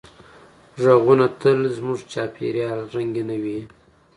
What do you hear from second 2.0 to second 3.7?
چاپېریال رنګینوي.